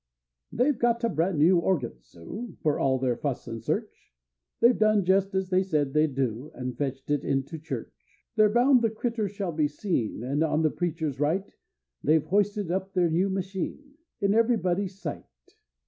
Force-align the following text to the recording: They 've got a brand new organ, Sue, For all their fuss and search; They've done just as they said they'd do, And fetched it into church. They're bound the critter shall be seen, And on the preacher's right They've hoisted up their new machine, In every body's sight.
They 0.51 0.71
've 0.71 0.79
got 0.79 1.03
a 1.03 1.09
brand 1.09 1.37
new 1.37 1.59
organ, 1.59 1.99
Sue, 2.01 2.57
For 2.63 2.79
all 2.79 2.97
their 2.97 3.15
fuss 3.15 3.47
and 3.47 3.61
search; 3.63 4.11
They've 4.59 4.75
done 4.75 5.05
just 5.05 5.35
as 5.35 5.51
they 5.51 5.61
said 5.61 5.93
they'd 5.93 6.15
do, 6.15 6.49
And 6.55 6.75
fetched 6.75 7.11
it 7.11 7.23
into 7.23 7.59
church. 7.59 7.93
They're 8.35 8.49
bound 8.49 8.81
the 8.81 8.89
critter 8.89 9.27
shall 9.29 9.51
be 9.51 9.67
seen, 9.67 10.23
And 10.23 10.41
on 10.43 10.63
the 10.63 10.71
preacher's 10.71 11.19
right 11.19 11.45
They've 12.03 12.25
hoisted 12.25 12.71
up 12.71 12.93
their 12.93 13.11
new 13.11 13.29
machine, 13.29 13.93
In 14.19 14.33
every 14.33 14.57
body's 14.57 14.99
sight. 14.99 15.27